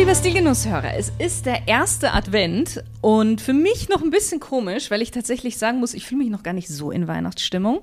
[0.00, 4.90] Hallo liebe Stilgenusshörer, es ist der erste Advent und für mich noch ein bisschen komisch,
[4.90, 7.82] weil ich tatsächlich sagen muss, ich fühle mich noch gar nicht so in Weihnachtsstimmung.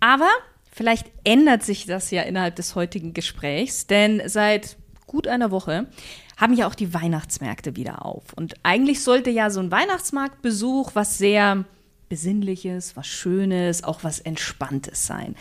[0.00, 0.30] Aber
[0.72, 5.88] vielleicht ändert sich das ja innerhalb des heutigen Gesprächs, denn seit gut einer Woche
[6.38, 8.32] haben ja auch die Weihnachtsmärkte wieder auf.
[8.34, 11.66] Und eigentlich sollte ja so ein Weihnachtsmarktbesuch was sehr
[12.08, 15.34] Besinnliches, was Schönes, auch was Entspanntes sein.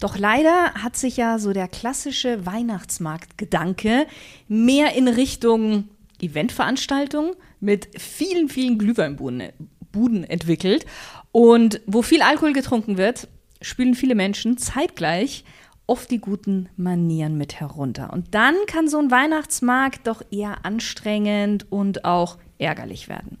[0.00, 4.06] Doch leider hat sich ja so der klassische Weihnachtsmarktgedanke
[4.46, 5.88] mehr in Richtung
[6.20, 9.52] Eventveranstaltung mit vielen, vielen Glühweinbuden
[9.90, 10.86] Buden entwickelt.
[11.32, 13.28] Und wo viel Alkohol getrunken wird,
[13.60, 15.44] spülen viele Menschen zeitgleich
[15.86, 18.12] oft die guten Manieren mit herunter.
[18.12, 23.38] Und dann kann so ein Weihnachtsmarkt doch eher anstrengend und auch ärgerlich werden.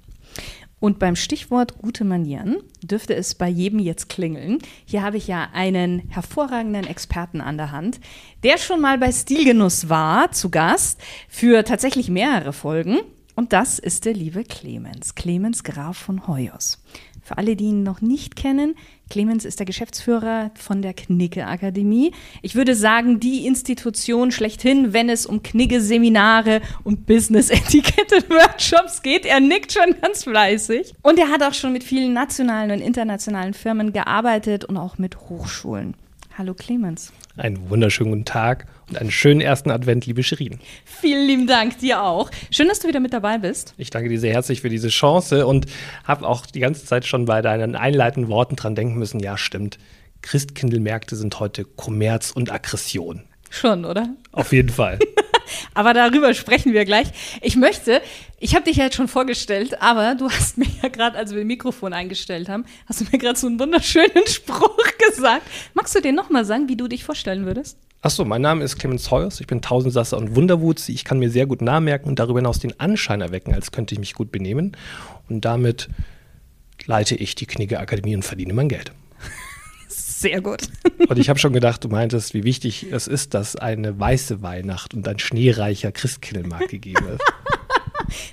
[0.80, 4.58] Und beim Stichwort gute Manieren dürfte es bei jedem jetzt klingeln.
[4.84, 8.00] Hier habe ich ja einen hervorragenden Experten an der Hand,
[8.44, 12.98] der schon mal bei Stilgenuss war, zu Gast, für tatsächlich mehrere Folgen.
[13.34, 16.82] Und das ist der liebe Clemens, Clemens Graf von Hoyos.
[17.28, 18.74] Für alle, die ihn noch nicht kennen,
[19.10, 22.12] Clemens ist der Geschäftsführer von der Knigge Akademie.
[22.40, 29.26] Ich würde sagen, die Institution schlechthin, wenn es um Knigge-Seminare und Business-Etikette-Workshops geht.
[29.26, 30.94] Er nickt schon ganz fleißig.
[31.02, 35.20] Und er hat auch schon mit vielen nationalen und internationalen Firmen gearbeitet und auch mit
[35.28, 35.96] Hochschulen.
[36.38, 37.12] Hallo Clemens.
[37.36, 40.60] Einen wunderschönen guten Tag und einen schönen ersten Advent, liebe Shirin.
[40.84, 42.30] Vielen lieben Dank, dir auch.
[42.52, 43.74] Schön, dass du wieder mit dabei bist.
[43.76, 45.66] Ich danke dir sehr herzlich für diese Chance und
[46.04, 49.18] habe auch die ganze Zeit schon bei deinen einleitenden Worten dran denken müssen.
[49.18, 49.78] Ja, stimmt.
[50.22, 53.24] Christkindlmärkte sind heute Kommerz und Aggression.
[53.50, 54.08] Schon, oder?
[54.30, 55.00] Auf jeden Fall.
[55.74, 57.08] aber darüber sprechen wir gleich.
[57.40, 58.00] Ich möchte,
[58.38, 61.38] ich habe dich ja jetzt schon vorgestellt, aber du hast mir ja gerade, als wir
[61.38, 64.78] das Mikrofon eingestellt haben, hast du mir gerade so einen wunderschönen Spruch
[65.08, 65.42] gesagt.
[65.74, 67.78] Magst du den nochmal sagen, wie du dich vorstellen würdest?
[68.00, 70.88] Achso, mein Name ist Clemens Heuers, ich bin Tausendsasser und Wunderwutz.
[70.88, 73.94] Ich kann mir sehr gut Namen merken und darüber hinaus den Anschein erwecken, als könnte
[73.94, 74.76] ich mich gut benehmen.
[75.28, 75.88] Und damit
[76.86, 78.92] leite ich die Knigge Akademie und verdiene mein Geld.
[80.18, 80.62] Sehr gut.
[81.08, 84.92] Und ich habe schon gedacht, du meintest, wie wichtig es ist, dass eine weiße Weihnacht
[84.92, 87.22] und ein schneereicher Christkindlmarkt gegeben ist.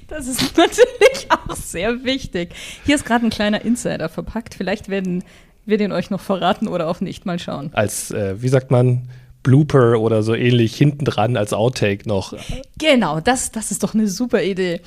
[0.08, 2.56] Das ist natürlich auch sehr wichtig.
[2.86, 4.56] Hier ist gerade ein kleiner Insider verpackt.
[4.56, 5.22] Vielleicht werden
[5.66, 7.26] wir den euch noch verraten oder auch nicht.
[7.26, 7.72] Mal schauen.
[7.74, 9.10] Als, äh, wie sagt man,
[9.44, 12.34] Blooper oder so ähnlich hinten dran als Outtake noch.
[12.78, 14.80] Genau, das, das ist doch eine super Idee.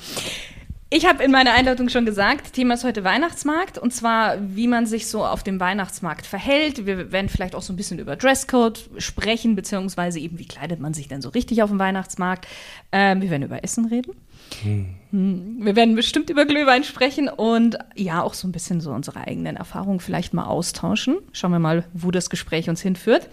[0.91, 4.87] Ich habe in meiner Einleitung schon gesagt, Thema ist heute Weihnachtsmarkt und zwar, wie man
[4.87, 6.87] sich so auf dem Weihnachtsmarkt verhält.
[6.87, 10.95] Wir werden vielleicht auch so ein bisschen über Dresscode sprechen, beziehungsweise eben, wie kleidet man
[10.95, 12.47] sich denn so richtig auf dem Weihnachtsmarkt.
[12.91, 14.13] Ähm, wir werden über Essen reden.
[14.63, 15.59] Hm.
[15.61, 19.57] Wir werden bestimmt über Glühwein sprechen und ja, auch so ein bisschen so unsere eigenen
[19.57, 21.17] Erfahrungen vielleicht mal austauschen.
[21.33, 23.29] Schauen wir mal, wo das Gespräch uns hinführt.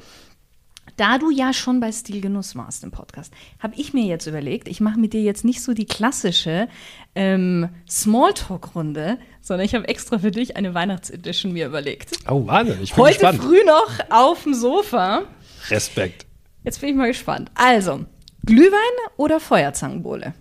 [0.96, 4.80] Da du ja schon bei Stilgenuss warst im Podcast, habe ich mir jetzt überlegt, ich
[4.80, 6.68] mache mit dir jetzt nicht so die klassische
[7.14, 12.16] ähm, Smalltalk-Runde, sondern ich habe extra für dich eine Weihnachtsedition mir überlegt.
[12.30, 13.42] Oh, Wahnsinn, ich bin Heute gespannt.
[13.42, 15.24] früh noch auf dem Sofa.
[15.68, 16.24] Respekt.
[16.64, 17.50] Jetzt bin ich mal gespannt.
[17.54, 18.06] Also,
[18.46, 20.32] Glühwein oder Feuerzangenbowle?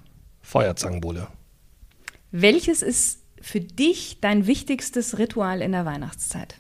[0.42, 1.28] Feuerzangenbowle.
[2.32, 6.56] Welches ist für dich dein wichtigstes Ritual in der Weihnachtszeit?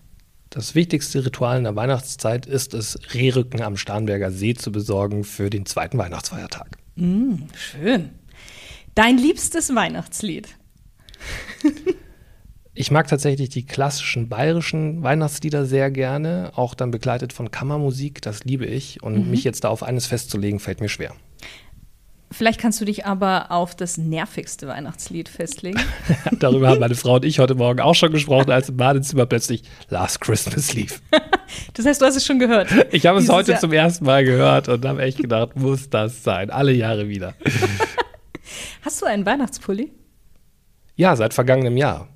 [0.56, 5.50] Das wichtigste Ritual in der Weihnachtszeit ist es, Rehrücken am Starnberger See zu besorgen für
[5.50, 6.78] den zweiten Weihnachtsfeiertag.
[6.96, 8.12] Mm, schön.
[8.96, 10.48] Dein liebstes Weihnachtslied?
[12.78, 18.44] Ich mag tatsächlich die klassischen bayerischen Weihnachtslieder sehr gerne, auch dann begleitet von Kammermusik, das
[18.44, 19.02] liebe ich.
[19.02, 19.32] Und mhm.
[19.32, 21.16] mich jetzt da auf eines festzulegen, fällt mir schwer.
[22.32, 25.80] Vielleicht kannst du dich aber auf das nervigste Weihnachtslied festlegen.
[26.40, 29.64] Darüber haben meine Frau und ich heute Morgen auch schon gesprochen, als im Badezimmer plötzlich
[29.90, 31.02] Last Christmas lief.
[31.74, 32.68] das heißt, du hast es schon gehört.
[32.92, 33.60] Ich habe es heute Jahr.
[33.60, 36.50] zum ersten Mal gehört und habe echt gedacht, muss das sein?
[36.50, 37.36] Alle Jahre wieder.
[38.82, 39.92] Hast du einen Weihnachtspulli?
[40.96, 42.08] Ja, seit vergangenem Jahr.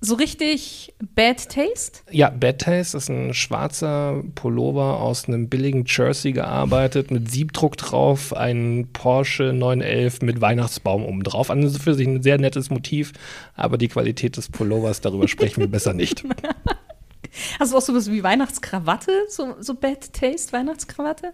[0.00, 2.02] So richtig Bad Taste?
[2.10, 8.32] Ja, Bad Taste ist ein schwarzer Pullover aus einem billigen Jersey gearbeitet, mit Siebdruck drauf,
[8.32, 11.50] ein Porsche 911 mit Weihnachtsbaum oben drauf.
[11.50, 13.12] An für sich ein sehr nettes Motiv,
[13.54, 16.22] aber die Qualität des Pullovers, darüber sprechen wir besser nicht.
[17.58, 19.10] Hast du auch sowas wie Weihnachtskrawatte?
[19.28, 21.32] So, so Bad Taste Weihnachtskrawatte?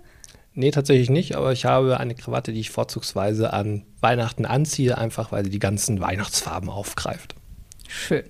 [0.55, 5.33] Nee, tatsächlich nicht, aber ich habe eine Krawatte, die ich vorzugsweise an Weihnachten anziehe, einfach
[5.33, 7.35] weil sie die ganzen Weihnachtsfarben aufgreift.
[7.89, 8.25] Schön.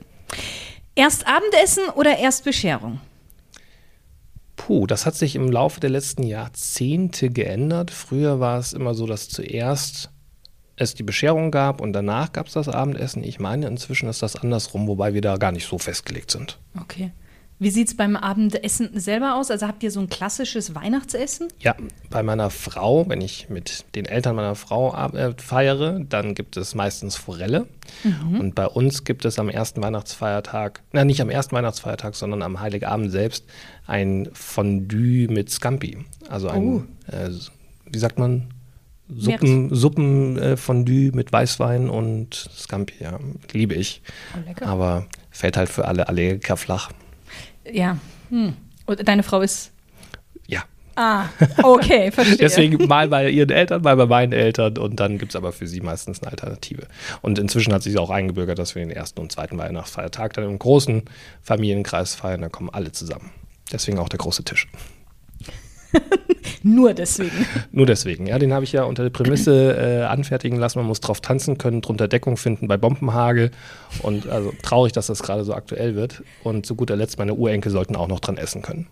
[0.95, 3.01] Erst Abendessen oder erst Bescherung?
[4.57, 7.91] Puh, das hat sich im Laufe der letzten Jahrzehnte geändert.
[7.91, 10.11] Früher war es immer so, dass zuerst
[10.77, 13.23] es die Bescherung gab und danach gab es das Abendessen.
[13.25, 16.59] Ich meine, inzwischen ist das andersrum, wobei wir da gar nicht so festgelegt sind.
[16.81, 17.13] Okay.
[17.61, 19.51] Wie sieht es beim Abendessen selber aus?
[19.51, 21.49] Also habt ihr so ein klassisches Weihnachtsessen?
[21.61, 21.77] Ja,
[22.11, 26.75] bei meiner Frau, wenn ich mit den Eltern meiner Frau äh, feiere, dann gibt es
[26.75, 27.69] meistens Forelle.
[28.03, 28.41] Mhm.
[28.41, 32.61] Und bei uns gibt es am ersten Weihnachtsfeiertag, na nicht am ersten Weihnachtsfeiertag, sondern am
[32.61, 33.45] Heiligabend selbst
[33.87, 35.99] ein Fondue mit Scampi.
[36.29, 36.85] Also ein, oh.
[37.07, 37.31] äh,
[37.87, 38.49] wie sagt man,
[39.09, 43.21] Suppen, Suppenfondue äh, mit Weißwein und Scampi, ja,
[43.53, 44.03] liebe ich.
[44.35, 46.91] Oh, Aber fällt halt für alle Allergiker flach.
[47.71, 47.99] Ja.
[48.31, 48.55] Hm.
[48.87, 49.73] Und deine Frau ist.
[50.47, 50.65] Ja.
[50.97, 51.27] Ah,
[51.63, 52.37] okay, verstehe.
[52.37, 55.67] Deswegen mal bei ihren Eltern, mal bei meinen Eltern und dann gibt es aber für
[55.67, 56.87] sie meistens eine Alternative.
[57.23, 60.45] Und inzwischen hat sie sich auch eingebürgert, dass wir den ersten und zweiten Weihnachtsfeiertag dann
[60.45, 61.03] im großen
[61.43, 62.43] Familienkreis feiern.
[62.43, 63.31] Da kommen alle zusammen.
[63.73, 64.69] Deswegen auch der große Tisch.
[66.63, 67.47] Nur deswegen.
[67.73, 68.39] Nur deswegen, ja.
[68.39, 70.79] Den habe ich ja unter der Prämisse äh, anfertigen lassen.
[70.79, 73.51] Man muss drauf tanzen können, drunter Deckung finden bei Bombenhagel.
[74.03, 76.23] Und also traurig, dass das gerade so aktuell wird.
[76.43, 78.87] Und zu guter Letzt, meine Urenkel sollten auch noch dran essen können.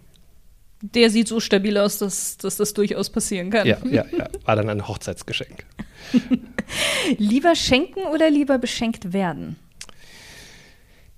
[0.83, 3.67] Der sieht so stabil aus, dass, dass das durchaus passieren kann.
[3.67, 4.29] Ja, ja, ja.
[4.45, 5.65] War dann ein Hochzeitsgeschenk.
[7.19, 9.57] lieber schenken oder lieber beschenkt werden?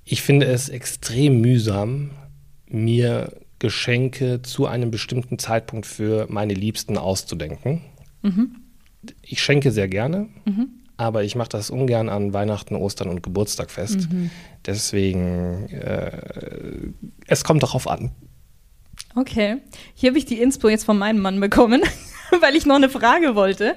[0.04, 2.10] Ich finde es extrem mühsam,
[2.68, 3.32] mir
[3.64, 7.80] Geschenke zu einem bestimmten Zeitpunkt für meine Liebsten auszudenken.
[8.20, 8.56] Mhm.
[9.22, 10.68] Ich schenke sehr gerne, mhm.
[10.98, 14.12] aber ich mache das ungern an Weihnachten, Ostern und Geburtstag fest.
[14.12, 14.30] Mhm.
[14.66, 16.92] Deswegen, äh,
[17.26, 18.10] es kommt darauf an.
[19.16, 19.62] Okay,
[19.94, 21.80] hier habe ich die Inspo jetzt von meinem Mann bekommen,
[22.42, 23.76] weil ich noch eine Frage wollte.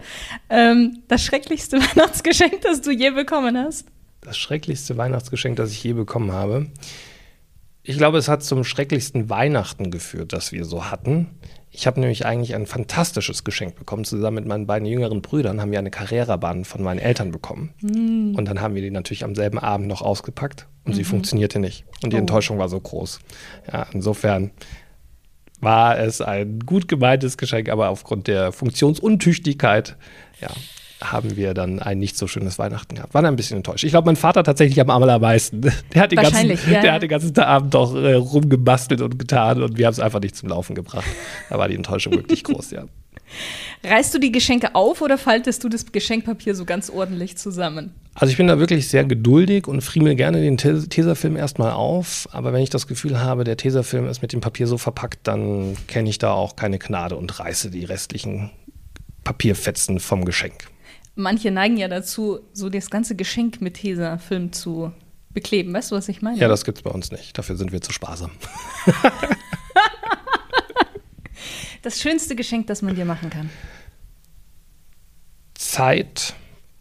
[0.50, 3.88] Ähm, das schrecklichste Weihnachtsgeschenk, das du je bekommen hast?
[4.20, 6.68] Das schrecklichste Weihnachtsgeschenk, das ich je bekommen habe.
[7.88, 11.28] Ich glaube, es hat zum schrecklichsten Weihnachten geführt, das wir so hatten.
[11.72, 14.04] Ich habe nämlich eigentlich ein fantastisches Geschenk bekommen.
[14.04, 17.74] Zusammen mit meinen beiden jüngeren Brüdern haben wir eine Carrera-Bahn von meinen Eltern bekommen.
[17.82, 18.36] Mm.
[18.36, 20.96] Und dann haben wir die natürlich am selben Abend noch ausgepackt und mhm.
[20.98, 21.86] sie funktionierte nicht.
[22.04, 22.20] Und die oh.
[22.20, 23.20] Enttäuschung war so groß.
[23.72, 24.52] Ja, insofern
[25.62, 29.96] war es ein gut gemeintes Geschenk, aber aufgrund der Funktionsuntüchtigkeit,
[30.42, 30.50] ja,
[31.02, 33.14] haben wir dann ein nicht so schönes Weihnachten gehabt.
[33.14, 33.84] War ein bisschen enttäuscht.
[33.84, 35.62] Ich glaube, mein Vater tatsächlich am allermeisten.
[35.94, 39.62] Der hat den ganzen, ja, der hat den ganzen Abend doch äh, rumgebastelt und getan
[39.62, 41.06] und wir haben es einfach nicht zum Laufen gebracht.
[41.50, 42.86] Da war die Enttäuschung wirklich groß, ja.
[43.84, 47.94] Reißt du die Geschenke auf oder faltest du das Geschenkpapier so ganz ordentlich zusammen?
[48.16, 52.28] Also ich bin da wirklich sehr geduldig und friemel gerne den Tesafilm erstmal auf.
[52.32, 55.78] Aber wenn ich das Gefühl habe, der Tesafilm ist mit dem Papier so verpackt, dann
[55.88, 58.50] kenne ich da auch keine Gnade und reiße die restlichen
[59.24, 60.70] Papierfetzen vom Geschenk
[61.18, 64.92] manche neigen ja dazu, so das ganze Geschenk mit Tesafilm zu
[65.32, 65.74] bekleben.
[65.74, 66.38] Weißt du, was ich meine?
[66.40, 67.38] Ja, das gibt es bei uns nicht.
[67.38, 68.32] Dafür sind wir zu sparsam.
[71.82, 73.50] das schönste Geschenk, das man dir machen kann.
[75.54, 76.36] Zeit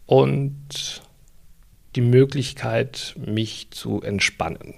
[0.05, 1.01] und
[1.95, 4.75] die Möglichkeit, mich zu entspannen.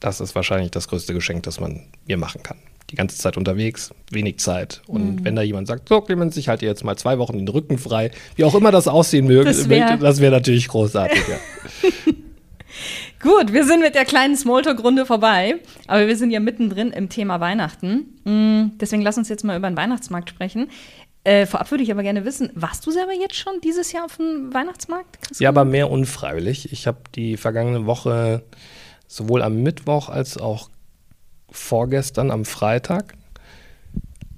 [0.00, 2.58] Das ist wahrscheinlich das größte Geschenk, das man mir machen kann
[2.92, 4.82] die ganze Zeit unterwegs, wenig Zeit.
[4.86, 5.24] Und mhm.
[5.24, 8.10] wenn da jemand sagt, so Clemens, ich halte jetzt mal zwei Wochen den Rücken frei,
[8.36, 11.22] wie auch immer das aussehen möge, das wäre wär natürlich großartig.
[11.26, 11.38] Ja.
[13.22, 15.54] Gut, wir sind mit der kleinen Smalltalk-Runde vorbei,
[15.86, 18.18] aber wir sind ja mittendrin im Thema Weihnachten.
[18.24, 20.68] Mm, deswegen lass uns jetzt mal über den Weihnachtsmarkt sprechen.
[21.24, 24.16] Äh, vorab würde ich aber gerne wissen, warst du selber jetzt schon dieses Jahr auf
[24.16, 25.22] dem Weihnachtsmarkt?
[25.22, 25.44] Christian?
[25.44, 26.72] Ja, aber mehr unfreiwillig.
[26.72, 28.42] Ich habe die vergangene Woche
[29.06, 30.68] sowohl am Mittwoch als auch
[31.52, 33.14] vorgestern am Freitag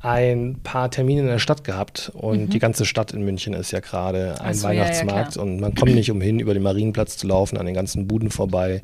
[0.05, 2.51] ein paar Termine in der Stadt gehabt und mhm.
[2.51, 5.75] die ganze Stadt in München ist ja gerade ein so, Weihnachtsmarkt ja, ja, und man
[5.75, 8.83] kommt nicht umhin, über den Marienplatz zu laufen, an den ganzen Buden vorbei.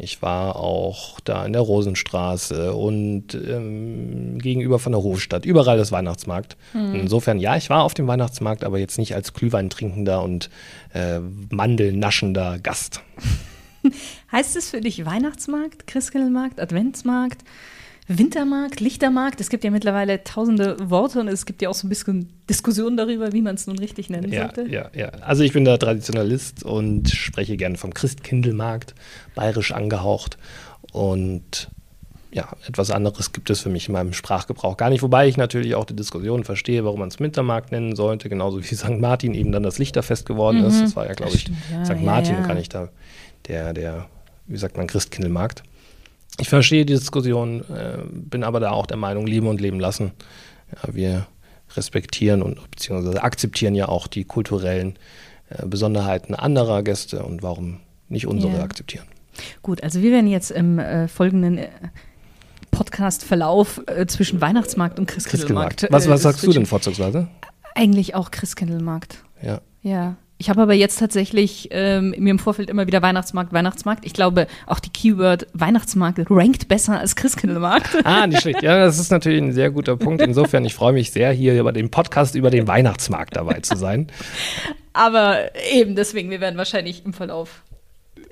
[0.00, 5.44] Ich war auch da in der Rosenstraße und ähm, gegenüber von der Hofstadt.
[5.44, 6.56] Überall ist Weihnachtsmarkt.
[6.72, 6.94] Mhm.
[6.94, 10.50] Insofern, ja, ich war auf dem Weihnachtsmarkt, aber jetzt nicht als Glühwein trinkender und
[10.92, 11.18] äh,
[11.50, 13.00] Mandelnaschender Gast.
[14.32, 17.42] heißt es für dich Weihnachtsmarkt, Christkindlmarkt, Adventsmarkt,
[18.08, 19.40] Wintermarkt, Lichtermarkt?
[19.40, 22.96] Es gibt ja mittlerweile tausende Worte und es gibt ja auch so ein bisschen Diskussionen
[22.96, 24.70] darüber, wie man es nun richtig nennen ja, sollte.
[24.70, 25.08] Ja, ja.
[25.20, 28.94] Also ich bin da Traditionalist und spreche gerne vom Christkindlmarkt,
[29.34, 30.38] bayerisch angehaucht.
[30.92, 31.68] Und
[32.30, 35.02] ja, etwas anderes gibt es für mich in meinem Sprachgebrauch gar nicht.
[35.02, 38.74] Wobei ich natürlich auch die Diskussion verstehe, warum man es Wintermarkt nennen sollte, genauso wie
[38.74, 38.98] St.
[38.98, 40.66] Martin eben dann das Lichterfest geworden mhm.
[40.66, 40.82] ist.
[40.82, 42.02] Das war ja, glaube ich, ja, St.
[42.02, 42.46] Martin ja, ja.
[42.46, 42.90] kann ich da
[43.48, 44.06] der, der,
[44.46, 45.62] wie sagt man, Christkindlmarkt.
[46.40, 50.12] Ich verstehe die Diskussion, äh, bin aber da auch der Meinung, leben und leben lassen.
[50.72, 51.26] ja, wir
[51.76, 54.98] respektieren und beziehungsweise akzeptieren ja auch die kulturellen
[55.50, 58.62] äh, Besonderheiten anderer Gäste und warum nicht unsere Ja.
[58.62, 59.04] akzeptieren.
[59.62, 61.68] Gut, also wir werden jetzt im äh, folgenden äh,
[62.70, 65.80] Podcast-Verlauf äh, zwischen Weihnachtsmarkt und Christkindlmarkt.
[65.80, 65.92] Christkindlmarkt.
[65.92, 67.28] Was, äh, was sagst du denn vorzugsweise?
[67.74, 69.22] Eigentlich auch Christkindlmarkt.
[69.42, 69.60] Ja.
[69.82, 70.16] Ja.
[70.40, 74.06] Ich habe aber jetzt tatsächlich ähm, mir im Vorfeld immer wieder Weihnachtsmarkt, Weihnachtsmarkt.
[74.06, 77.88] Ich glaube, auch die Keyword Weihnachtsmarkt rankt besser als Christkindlmarkt.
[78.04, 78.62] Ah, nicht schlecht.
[78.62, 80.22] Ja, das ist natürlich ein sehr guter Punkt.
[80.22, 84.06] Insofern, ich freue mich sehr, hier über den Podcast über den Weihnachtsmarkt dabei zu sein.
[84.92, 85.38] Aber
[85.72, 87.62] eben deswegen, wir werden wahrscheinlich im Verlauf.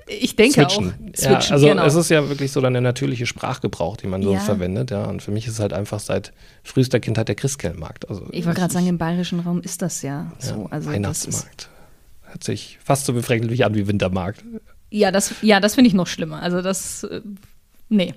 [0.07, 0.91] Ich denke Switchen.
[0.91, 1.17] auch.
[1.17, 1.85] Switchen, ja, also genau.
[1.85, 4.39] es ist ja wirklich so der natürliche Sprachgebrauch, den man so Ja.
[4.39, 4.91] verwendet.
[4.91, 6.31] Ja, und für mich ist es halt einfach seit
[6.63, 8.09] frühester Kindheit der Christkindlmarkt.
[8.09, 10.67] Also ich wollte gerade sagen, im bayerischen Raum ist das ja, ja, so.
[10.71, 11.69] Also Weihnachtsmarkt.
[12.27, 14.43] Hört sich fast so befremdlich an wie Wintermarkt.
[14.89, 16.41] ja, das, ja, das finde ich noch schlimmer.
[16.41, 17.21] Also das, äh,
[17.89, 18.13] nee,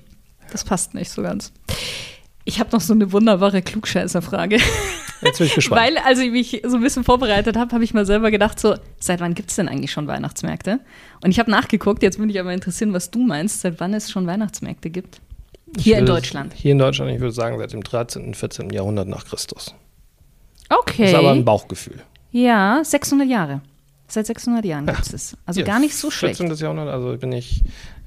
[0.52, 1.52] das passt nicht so ganz.
[2.44, 4.58] Ich habe noch so eine wunderbare Klugscheißer-Frage.
[5.22, 5.80] Jetzt bin ich gespannt.
[5.82, 8.74] Weil, als ich mich so ein bisschen vorbereitet habe, habe ich mal selber gedacht, so,
[8.98, 10.80] seit wann gibt es denn eigentlich schon Weihnachtsmärkte?
[11.22, 14.10] Und ich habe nachgeguckt, jetzt würde ich aber interessieren, was du meinst, seit wann es
[14.10, 15.20] schon Weihnachtsmärkte gibt.
[15.78, 16.54] Hier Ich in würde- Deutschland.
[16.54, 18.70] Hier in Deutschland, ich würde sagen, seit dem 13., 14.
[18.70, 19.74] Jahrhundert nach Christus.
[20.68, 21.02] Okay.
[21.02, 22.00] Das ist aber ein Bauchgefühl.
[22.32, 23.60] ja, 600 Jahre.
[24.12, 25.36] Seit 600 Jahren gibt es es.
[25.46, 26.38] Also Ja, gar nicht so schlecht.
[26.38, 26.56] 14.
[26.58, 27.62] Jahrhundert, also bin ich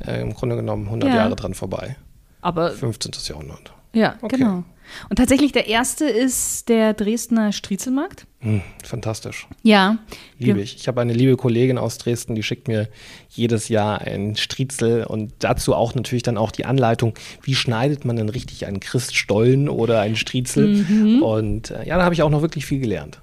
[0.06, 1.16] äh, im Grunde genommen 100 Ja.
[1.16, 1.96] Jahre dran vorbei.
[2.42, 3.12] Aber 15.
[3.30, 3.74] Jahrhundert.
[3.94, 4.38] ja, Okay.
[4.38, 4.64] genau.
[5.10, 8.28] Und tatsächlich der erste ist der Dresdner Striezelmarkt.
[8.42, 9.48] Hm, fantastisch.
[9.64, 9.98] Ja.
[10.38, 10.76] Liebe ich.
[10.76, 12.90] Ich habe eine liebe Kollegin aus Dresden, die schickt mir
[13.30, 18.18] jedes Jahr ein Striezel und dazu auch natürlich dann auch die Anleitung, wie schneidet man
[18.18, 20.68] denn richtig einen Christstollen oder einen Striezel.
[20.84, 21.24] Mhm.
[21.24, 23.22] Und äh, ja, da habe ich auch noch wirklich viel gelernt.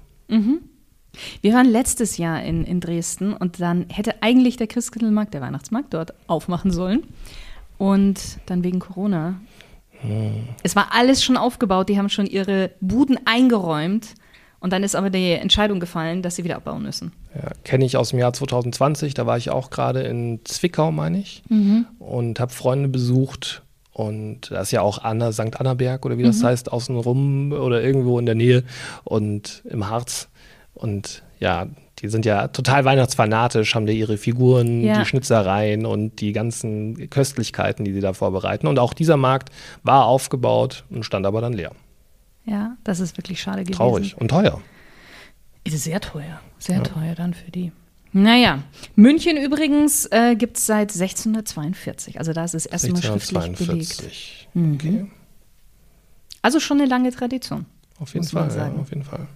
[1.41, 5.93] Wir waren letztes Jahr in, in Dresden und dann hätte eigentlich der Christkindlmarkt, der Weihnachtsmarkt,
[5.93, 7.03] dort aufmachen sollen.
[7.77, 9.35] Und dann wegen Corona.
[10.63, 14.15] Es war alles schon aufgebaut, die haben schon ihre Buden eingeräumt.
[14.59, 17.11] Und dann ist aber die Entscheidung gefallen, dass sie wieder abbauen müssen.
[17.35, 21.19] Ja, Kenne ich aus dem Jahr 2020, da war ich auch gerade in Zwickau, meine
[21.19, 21.41] ich,
[21.97, 23.63] und habe Freunde besucht.
[23.91, 25.59] Und da ist ja auch Anna, St.
[25.59, 28.63] Annaberg oder wie das heißt, außenrum oder irgendwo in der Nähe
[29.03, 30.29] und im Harz.
[30.73, 31.67] Und ja,
[31.99, 34.99] die sind ja total weihnachtsfanatisch, haben da ihre Figuren, Ja.
[34.99, 38.67] die Schnitzereien und die ganzen Köstlichkeiten, die sie da vorbereiten.
[38.67, 39.49] Und auch dieser Markt
[39.83, 41.71] war aufgebaut und stand aber dann leer.
[42.45, 43.77] Ja, das ist wirklich schade gewesen.
[43.77, 44.61] Traurig und teuer.
[45.63, 46.39] Ist sehr teuer.
[46.57, 47.71] Sehr teuer dann für die.
[48.13, 48.63] Naja,
[48.95, 52.17] München übrigens äh, gibt es seit 1642.
[52.19, 53.59] Also da ist es erstmal schriftlich belegt.
[53.59, 54.47] 1642.
[54.53, 54.73] Mhm.
[54.73, 55.05] Okay,
[56.41, 57.65] Also schon eine lange Tradition.
[57.99, 58.49] auf jeden Fall.
[58.55, 59.27] Ja, auf jeden Fall.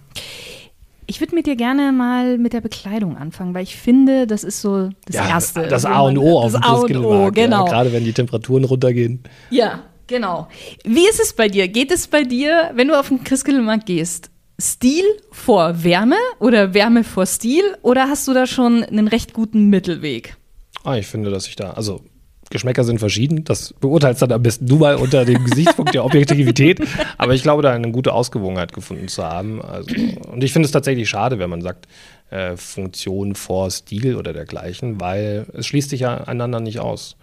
[1.06, 4.60] Ich würde mit dir gerne mal mit der Bekleidung anfangen, weil ich finde, das ist
[4.60, 5.68] so das Erste.
[5.68, 7.36] Das A und O auf dem Christkindlmarkt.
[7.36, 7.64] genau.
[7.66, 9.22] Ja, gerade wenn die Temperaturen runtergehen.
[9.50, 10.48] Ja, genau.
[10.84, 11.68] Wie ist es bei dir?
[11.68, 17.04] Geht es bei dir, wenn du auf den Christkindlmarkt gehst, Stil vor Wärme oder Wärme
[17.04, 20.36] vor Stil oder hast du da schon einen recht guten Mittelweg?
[20.82, 22.00] Ah, ich finde, dass ich da, also
[22.50, 23.44] Geschmäcker sind verschieden.
[23.44, 26.80] Das beurteilst dann am besten du mal unter dem Gesichtspunkt der Objektivität.
[27.18, 29.60] Aber ich glaube, da eine gute Ausgewogenheit gefunden zu haben.
[29.62, 29.94] Also,
[30.30, 31.88] und ich finde es tatsächlich schade, wenn man sagt,
[32.30, 37.16] äh, Funktion vor Stil oder dergleichen, weil es schließt sich ja einander nicht aus.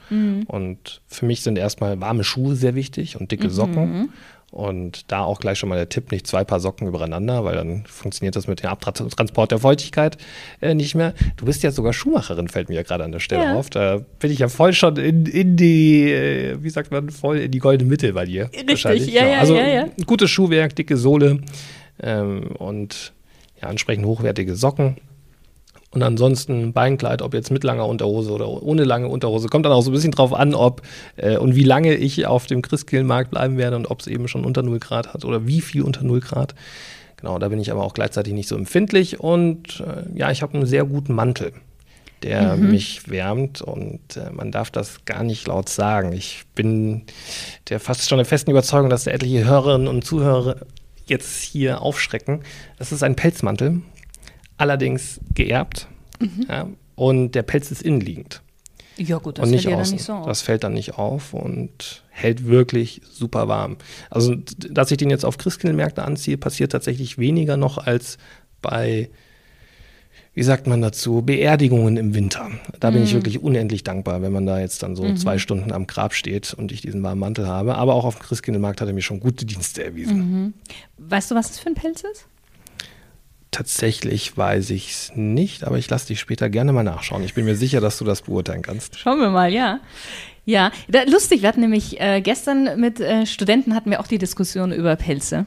[0.48, 4.10] Und für mich sind erstmal warme Schuhe sehr wichtig und dicke Socken.
[4.54, 7.86] Und da auch gleich schon mal der Tipp, nicht zwei Paar Socken übereinander, weil dann
[7.88, 10.18] funktioniert das mit dem Abtransport der Feuchtigkeit
[10.62, 11.16] äh, nicht mehr.
[11.38, 13.56] Du bist ja sogar Schuhmacherin, fällt mir ja gerade an der Stelle Ja.
[13.56, 13.72] auf.
[13.72, 17.50] Da bin ich ja voll schon in, in die, äh, wie sagt man, voll in
[17.50, 18.52] die goldene Mitte bei dir.
[18.54, 19.88] Richtig, ja, ja, Also ja, ja.
[20.06, 21.40] gutes Schuhwerk, dicke Sohle
[22.00, 23.12] ähm, und
[23.60, 24.98] ja, entsprechend hochwertige Socken.
[25.94, 29.82] Und ansonsten Beinkleid, ob jetzt mit langer Unterhose oder ohne lange Unterhose, kommt dann auch
[29.82, 30.82] so ein bisschen drauf an, ob
[31.18, 34.44] äh, und wie lange ich auf dem Christkindlmarkt bleiben werde und ob es eben schon
[34.44, 36.56] unter 0 Grad hat oder wie viel unter 0 Grad.
[37.18, 40.56] Genau, da bin ich aber auch gleichzeitig nicht so empfindlich und äh, ja, ich habe
[40.56, 41.54] einen sehr guten Mantel,
[42.24, 46.12] der mich wärmt und äh, man darf das gar nicht laut sagen.
[46.12, 47.04] Ich bin
[47.70, 50.56] der fast schon der festen Überzeugung, dass da etliche Hörerinnen und Zuhörer
[51.06, 52.42] jetzt hier aufschrecken.
[52.78, 53.82] Das ist ein Pelzmantel,
[54.64, 55.88] allerdings geerbt
[56.48, 58.42] ja, und der Pelz ist innenliegend
[58.98, 59.94] Ja, gut, und nicht fällt außen.
[59.96, 60.26] nicht so auf.
[60.26, 63.76] Das fällt dann nicht auf und hält wirklich super warm.
[64.10, 68.18] Also, dass ich den jetzt auf Christkindlmärkte anziehe, passiert tatsächlich weniger noch als
[68.62, 69.10] bei,
[70.34, 72.50] wie sagt man dazu, Beerdigungen im Winter.
[72.80, 73.06] Da bin Mhm.
[73.06, 76.54] ich wirklich unendlich dankbar, wenn man da jetzt dann so zwei Stunden am Grab steht
[76.54, 77.76] und ich diesen warmen Mantel habe.
[77.76, 80.18] Aber auch auf dem Christkindlmarkt hat er mir schon gute Dienste erwiesen.
[80.18, 80.54] Mhm.
[81.00, 82.28] Weißt du, was das für ein Pelz ist?
[83.54, 87.24] Tatsächlich weiß ich es nicht, aber ich lasse dich später gerne mal nachschauen.
[87.24, 88.98] Ich bin mir sicher, dass du das beurteilen kannst.
[89.00, 89.80] Schauen wir mal, ja.
[90.46, 94.18] Ja, da, lustig, wir hatten nämlich äh, gestern mit äh, Studenten hatten wir auch die
[94.18, 95.46] Diskussion über Pelze.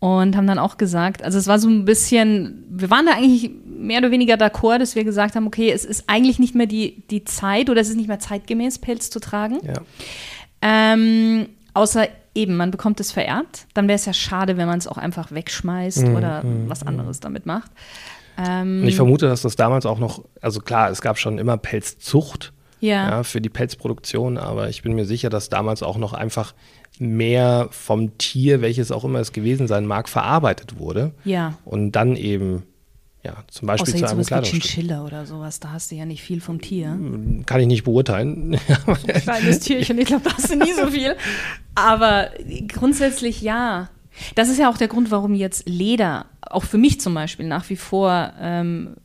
[0.00, 3.50] und haben dann auch gesagt, also es war so ein bisschen, wir waren da eigentlich
[3.66, 7.04] mehr oder weniger d'accord, dass wir gesagt haben, okay, es ist eigentlich nicht mehr die,
[7.10, 9.58] die Zeit oder es ist nicht mehr zeitgemäß, Pelz zu tragen.
[9.62, 9.82] Ja.
[10.62, 13.66] Ähm, außer eben, man bekommt es vererbt.
[13.74, 16.86] Dann wäre es ja schade, wenn man es auch einfach wegschmeißt Mhm, oder mhm, was
[16.86, 17.70] anderes damit macht.
[18.36, 21.56] Und Ähm, ich vermute, dass das damals auch noch, also klar, es gab schon immer
[21.56, 23.10] Pelzzucht ja.
[23.10, 26.54] ja, für die Pelzproduktion, aber ich bin mir sicher, dass damals auch noch einfach
[26.98, 31.54] mehr vom Tier, welches auch immer es gewesen sein mag, verarbeitet wurde ja.
[31.64, 32.62] und dann eben,
[33.22, 34.62] ja, zum Beispiel Außer zu jetzt einem Kleidungsstück.
[34.62, 36.98] Chinchilla oder sowas, da hast du ja nicht viel vom Tier.
[37.44, 38.58] Kann ich nicht beurteilen.
[39.22, 41.16] Kleines Tierchen, ich glaube, da hast du nie so viel.
[41.74, 42.30] Aber
[42.68, 43.90] grundsätzlich ja.
[44.34, 47.68] Das ist ja auch der Grund, warum jetzt Leder, auch für mich zum Beispiel, nach
[47.70, 48.96] wie vor ähm,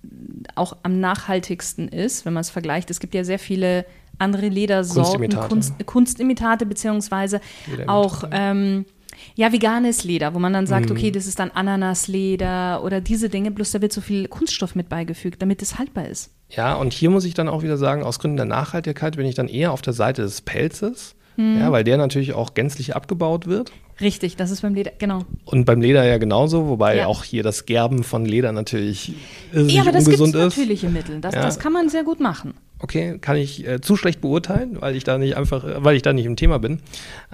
[0.55, 2.89] auch am nachhaltigsten ist, wenn man es vergleicht.
[2.89, 3.85] Es gibt ja sehr viele
[4.17, 5.47] andere Ledersorten, Kunstimitate.
[5.49, 8.85] Kunst, Kunstimitate, beziehungsweise Lederimitate, auch ähm,
[9.35, 10.95] ja, veganes Leder, wo man dann sagt, Mhm.
[10.95, 14.89] okay, das ist dann Ananasleder oder diese Dinge, bloß da wird so viel Kunststoff mit
[14.89, 16.31] beigefügt, damit es haltbar ist.
[16.49, 19.35] Ja, und hier muss ich dann auch wieder sagen, aus Gründen der Nachhaltigkeit bin ich
[19.35, 21.59] dann eher auf der Seite des Pelzes, Mhm.
[21.59, 23.71] ja, weil der natürlich auch gänzlich abgebaut wird.
[24.01, 25.21] Richtig, das ist beim Leder, genau.
[25.45, 27.05] Und beim Leder ja genauso, wobei Ja.
[27.07, 29.13] auch hier das Gerben von Leder natürlich
[29.53, 31.21] irrsinnig Ja, aber das gibt es natürliche Mittel.
[31.21, 31.41] Das, Ja.
[31.41, 32.55] das kann man sehr gut machen.
[32.79, 36.01] Okay, kann ich äh, zu schlecht beurteilen, weil ich da nicht einfach, äh, weil ich
[36.01, 36.79] da nicht im Thema bin.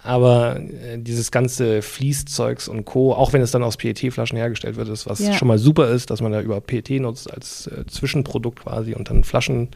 [0.04, 4.88] Aber äh, dieses ganze Fließzeugs und Co., auch wenn es dann aus PET-Flaschen hergestellt wird,
[4.90, 5.34] ist, was Ja.
[5.34, 9.10] schon mal super ist, dass man da über PET nutzt als äh, Zwischenprodukt quasi und
[9.10, 9.70] dann Flaschen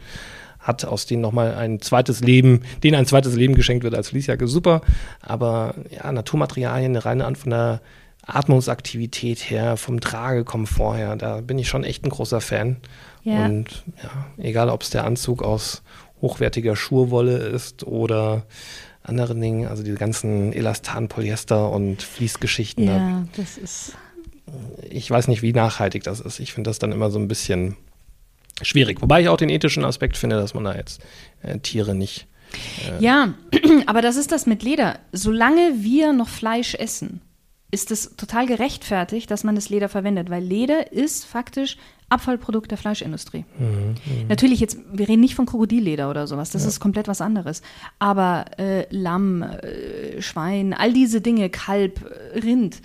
[0.66, 4.48] hat, aus denen nochmal ein zweites Leben, denen ein zweites Leben geschenkt wird als Fließjacke,
[4.48, 4.82] super.
[5.20, 7.80] Aber ja, Naturmaterialien, eine reine Art von der
[8.26, 12.78] Atmungsaktivität her, vom Tragekomfort her, da bin ich schon echt ein großer Fan.
[13.22, 13.44] Ja.
[13.44, 15.82] Und ja, egal ob es der Anzug aus
[16.20, 18.44] hochwertiger Schurwolle ist oder
[19.02, 22.86] anderen Dingen, also diese ganzen Elastan, Polyester und Fließgeschichten.
[22.86, 23.92] da Ja, das ist.
[24.90, 26.40] ich weiß nicht, wie nachhaltig das ist.
[26.40, 27.76] Ich finde das dann immer so ein bisschen
[28.62, 29.02] schwierig.
[29.02, 31.00] Wobei ich auch den ethischen Aspekt finde, dass man da jetzt
[31.42, 32.26] äh, Tiere nicht.
[33.00, 33.34] Ja,
[33.86, 34.98] aber das ist das mit Leder.
[35.12, 37.20] Solange wir noch Fleisch essen,
[37.70, 41.76] ist es total gerechtfertigt, dass man das Leder verwendet, weil Leder ist faktisch
[42.08, 43.44] Abfallprodukt der Fleischindustrie.
[44.28, 47.62] Natürlich jetzt, wir reden nicht von Krokodilleder oder sowas, das ist komplett was anderes.
[47.98, 52.80] Aber äh, Lamm, äh, Schwein, all diese Dinge, Kalb, äh, Rind,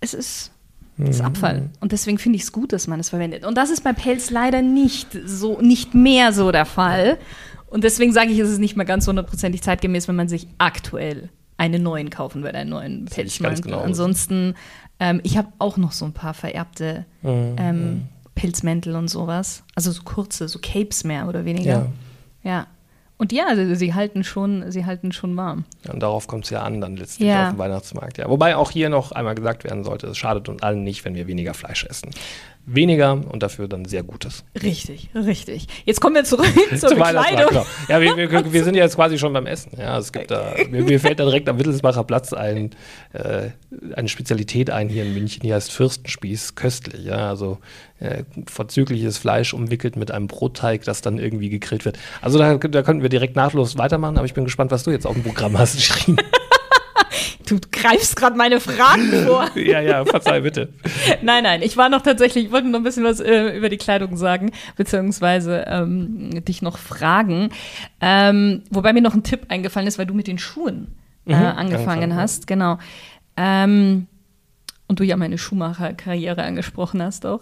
[0.00, 0.50] es ist,
[0.98, 1.70] es ist Abfall.
[1.80, 3.44] Und deswegen finde ich es gut, dass man es verwendet.
[3.44, 7.18] Und das ist bei Pelz leider nicht so, nicht mehr so der Fall.
[7.66, 11.28] Und deswegen sage ich, es ist nicht mehr ganz hundertprozentig zeitgemäß, wenn man sich aktuell
[11.56, 13.62] einen neuen kaufen würde, einen neuen Pelzmantel.
[13.64, 13.84] genauso.
[13.84, 14.54] Ansonsten,
[15.00, 17.56] ähm, ich habe auch noch so ein paar vererbte Mhm.
[17.58, 18.02] ähm,
[18.36, 19.62] Pilzmäntel und sowas.
[19.74, 21.88] Also so kurze, so Capes mehr oder weniger.
[22.42, 22.50] Ja.
[22.50, 22.66] Ja.
[23.16, 25.64] Und ja, also sie halten schon, sie halten schon warm.
[25.84, 27.44] Ja, und darauf kommt es ja an, dann letztlich Ja.
[27.44, 28.18] auf dem Weihnachtsmarkt.
[28.18, 28.28] Ja.
[28.28, 31.26] Wobei auch hier noch einmal gesagt werden sollte, es schadet uns allen nicht, wenn wir
[31.28, 32.10] weniger Fleisch essen.
[32.66, 34.44] Weniger und dafür dann sehr Gutes.
[34.62, 35.66] Richtig, richtig.
[35.84, 36.46] Jetzt kommen wir zurück
[36.78, 37.48] zur Zum Bekleidung.
[37.48, 37.66] genau.
[37.88, 39.72] Ja, wir, wir, wir sind ja jetzt quasi schon beim Essen.
[39.78, 42.70] Ja, es gibt da, mir, mir fällt da direkt am Wittelsbacher Platz ein,
[43.12, 43.50] äh,
[43.94, 47.04] eine Spezialität ein hier in München, die heißt Fürstenspieß, köstlich.
[47.04, 47.58] Ja, also
[48.00, 51.98] äh, vorzügliches Fleisch umwickelt mit einem Brotteig, das dann irgendwie gegrillt wird.
[52.22, 55.06] Also da, da könnten wir direkt nahtlos weitermachen, aber ich bin gespannt, was du jetzt
[55.06, 56.16] auf dem Programm hast, Shirin.
[57.46, 59.50] Du greifst gerade meine Fragen vor.
[59.54, 60.72] ja, ja, verzeih bitte.
[61.22, 63.76] nein, nein, ich war noch tatsächlich, ich wollte noch ein bisschen was äh, über die
[63.76, 67.50] Kleidung sagen, beziehungsweise ähm, dich noch fragen.
[68.00, 70.94] Ähm, wobei mir noch ein Tipp eingefallen ist, weil du mit den Schuhen
[71.26, 72.16] äh, Mhm, angefangen angefangen, ja.
[72.16, 72.78] hast, genau.
[73.36, 74.06] Ähm,
[74.86, 77.40] und du ja meine Schuhmacherkarriere angesprochen hast auch.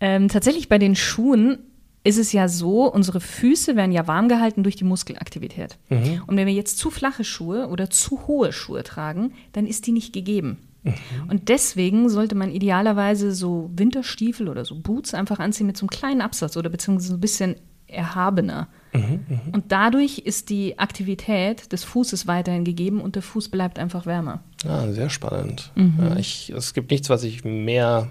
[0.00, 1.58] Ähm, tatsächlich bei den Schuhen
[2.02, 5.76] ist es ja so, unsere Füße werden ja warm gehalten durch die Muskelaktivität.
[5.90, 6.22] Mhm.
[6.26, 9.92] Und wenn wir jetzt zu flache Schuhe oder zu hohe Schuhe tragen, dann ist die
[9.92, 10.58] nicht gegeben.
[10.82, 10.94] Mhm.
[11.28, 15.90] Und deswegen sollte man idealerweise so Winterstiefel oder so Boots einfach anziehen mit so einem
[15.90, 18.68] kleinen Absatz oder beziehungsweise so ein bisschen erhabener.
[18.92, 19.20] Mhm,
[19.52, 24.42] Und dadurch ist die Aktivität des Fußes weiterhin gegeben und der Fuß bleibt einfach wärmer.
[24.64, 25.70] Ah, sehr spannend.
[25.74, 25.94] Mhm.
[26.00, 28.10] Ja, ich, es gibt nichts, was ich mehr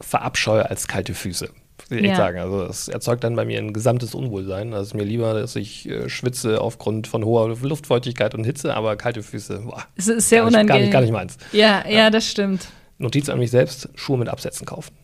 [0.00, 1.50] verabscheue als kalte Füße.
[1.90, 2.16] Ich Ja.
[2.16, 2.38] sagen.
[2.38, 4.72] Also es erzeugt dann bei mir ein gesamtes Unwohlsein.
[4.72, 8.74] Also es ist mir lieber, dass ich äh, schwitze aufgrund von hoher Luftfeuchtigkeit und Hitze,
[8.74, 10.82] aber kalte Füße, boah, Es ist sehr gar, nicht, gar, unangenehm.
[10.82, 11.36] nicht, gar nicht meins.
[11.52, 12.68] Ja, ja, das stimmt.
[12.98, 14.94] Notiz an mich selbst, Schuhe mit Absätzen kaufen.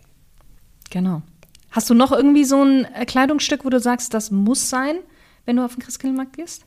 [0.91, 1.23] Genau.
[1.71, 4.97] Hast du noch irgendwie so ein äh, Kleidungsstück, wo du sagst, das muss sein,
[5.45, 6.65] wenn du auf den Christkindlmarkt gehst?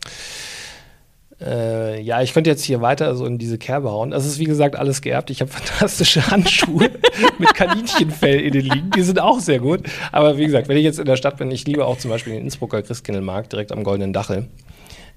[1.41, 4.12] Äh, ja, ich könnte jetzt hier weiter so in diese Kerbe hauen.
[4.12, 5.30] Das ist wie gesagt alles geerbt.
[5.30, 6.91] Ich habe fantastische Handschuhe
[7.39, 8.91] mit Kaninchenfell in den liegen.
[8.91, 9.82] Die sind auch sehr gut.
[10.12, 12.34] Aber wie gesagt, wenn ich jetzt in der Stadt bin, ich liebe auch zum Beispiel
[12.34, 14.48] den Innsbrucker Christkindlmarkt direkt am Goldenen Dachel.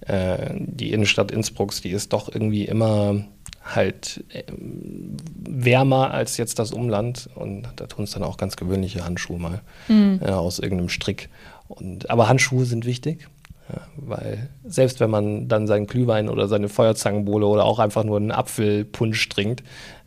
[0.01, 3.25] Äh, die Innenstadt Innsbrucks, die ist doch irgendwie immer
[3.65, 7.29] halt äh, wärmer als jetzt das Umland.
[7.35, 10.21] Und da tun es dann auch ganz gewöhnliche Handschuhe mal mhm.
[10.23, 11.29] aus irgendeinem Strick.
[11.69, 13.27] Und, aber Handschuhe sind wichtig.
[13.69, 18.17] Ja, weil selbst wenn man dann seinen Glühwein oder seine Feuerzangenbowle oder auch einfach nur
[18.17, 19.65] einen Apfelpunsch trinkt,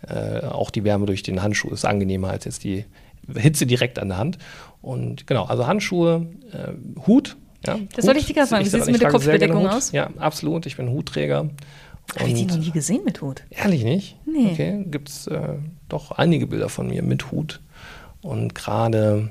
[0.08, 2.86] äh, auch die Wärme durch den Handschuh ist angenehmer als jetzt die
[3.36, 4.38] Hitze direkt an der Hand.
[4.82, 7.36] Und genau, also Handschuhe, äh, Hut.
[7.66, 8.08] Ja, das Hut.
[8.08, 8.66] wollte ich dir gerade sagen.
[8.66, 9.92] Wie sieht es mit der Kopfbedeckung aus?
[9.92, 10.66] Ja, absolut.
[10.66, 11.50] Ich bin Hutträger.
[12.18, 13.44] Habe ich die noch nie gesehen mit Hut?
[13.52, 14.18] Ehrlich nicht?
[14.26, 14.52] Nee.
[14.52, 15.58] Okay, gibt es äh,
[15.90, 17.60] doch einige Bilder von mir mit Hut.
[18.22, 19.30] Und gerade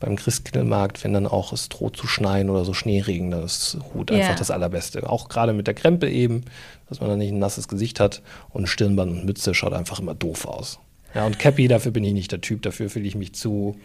[0.00, 4.10] beim Christkindlmarkt, wenn dann auch es droht zu schneien oder so Schneeregen, dann ist Hut
[4.10, 4.20] yeah.
[4.20, 5.08] einfach das Allerbeste.
[5.08, 6.44] Auch gerade mit der Krempe eben,
[6.88, 10.14] dass man dann nicht ein nasses Gesicht hat und Stirnband und Mütze schaut einfach immer
[10.14, 10.78] doof aus.
[11.14, 13.76] Ja, und Cappy, dafür bin ich nicht der Typ, dafür fühle ich mich zu,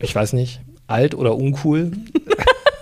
[0.00, 1.92] ich weiß nicht, alt oder uncool.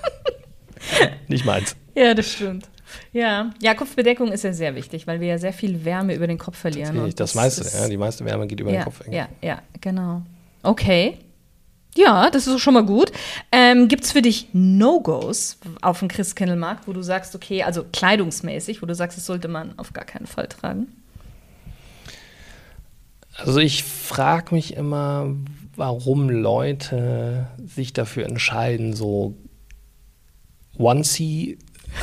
[1.28, 1.76] nicht meins.
[1.94, 2.68] Ja, das stimmt.
[3.12, 3.50] Ja.
[3.60, 6.56] ja, Kopfbedeckung ist ja sehr wichtig, weil wir ja sehr viel Wärme über den Kopf
[6.56, 6.96] verlieren.
[6.96, 9.02] Das, das meiste, ja, die meiste Wärme geht über ja, den Kopf.
[9.10, 10.22] Ja, ja, genau.
[10.62, 11.18] Okay.
[11.96, 13.12] Ja, das ist schon mal gut.
[13.52, 18.82] Ähm, Gibt es für dich No-Gos auf dem Christkindlmarkt, wo du sagst, okay, also kleidungsmäßig,
[18.82, 20.88] wo du sagst, das sollte man auf gar keinen Fall tragen?
[23.36, 25.34] Also ich frage mich immer,
[25.76, 29.34] warum Leute sich dafür entscheiden, so
[30.78, 31.58] Onesie,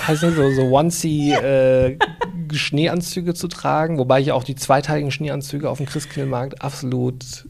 [0.08, 1.98] heißt das so, so Onesie äh,
[2.54, 7.46] Schneeanzüge zu tragen, wobei ich auch die zweiteiligen Schneeanzüge auf dem Christkindlmarkt absolut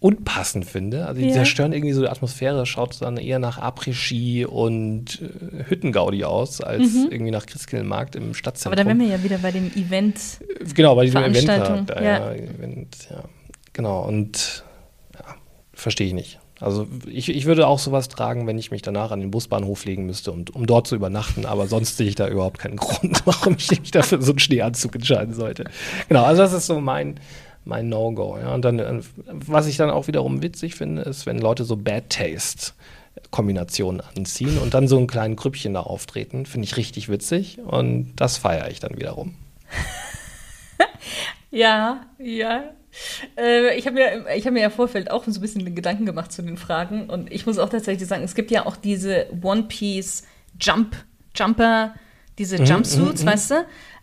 [0.00, 1.06] unpassend finde.
[1.06, 1.34] Also die ja.
[1.34, 6.94] zerstören irgendwie so die Atmosphäre, schaut dann eher nach Après-Ski und äh, Hüttengaudi aus, als
[6.94, 7.08] mhm.
[7.10, 8.72] irgendwie nach Christkindlmarkt im Stadtzentrum.
[8.72, 10.20] Aber da wären wir ja wieder bei dem Event.
[10.74, 11.48] Genau, bei diesem Event.
[11.48, 12.02] Da, ja.
[12.02, 13.24] Ja, Event, ja.
[13.72, 14.64] Genau, und
[15.14, 15.34] ja,
[15.72, 16.38] verstehe ich nicht.
[16.60, 20.06] Also ich, ich würde auch sowas tragen, wenn ich mich danach an den Busbahnhof legen
[20.06, 21.46] müsste, und, um dort zu übernachten.
[21.46, 24.94] Aber sonst sehe ich da überhaupt keinen Grund, warum ich mich dafür so einen Schneeanzug
[24.94, 25.64] entscheiden sollte.
[26.08, 27.20] Genau, also das ist so mein,
[27.68, 28.38] mein No-Go.
[28.38, 28.54] Ja.
[28.54, 32.10] Und dann, äh, was ich dann auch wiederum witzig finde, ist, wenn Leute so Bad
[32.10, 32.72] Taste
[33.30, 38.14] Kombinationen anziehen und dann so einen kleinen Krüppchen da auftreten, finde ich richtig witzig und
[38.16, 39.34] das feiere ich dann wiederum.
[41.50, 42.64] ja, ja.
[43.36, 46.42] Äh, ich habe mir, hab mir ja Vorfeld auch so ein bisschen Gedanken gemacht zu
[46.42, 50.24] den Fragen und ich muss auch tatsächlich sagen, es gibt ja auch diese One-Piece
[50.60, 50.96] Jump,
[51.34, 51.94] Jumper,
[52.38, 53.54] diese mhm, Jumpsuits, mhm, weißt du?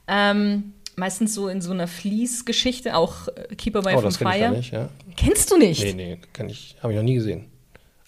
[0.08, 4.52] Ähm, meistens so in so einer Fleece-Geschichte, auch äh, Keeper by oh, from Fire.
[4.52, 4.90] Ich nicht, ja.
[5.16, 5.84] Kennst du nicht?
[5.84, 7.46] Nee, nee, kann ich, habe ich noch nie gesehen.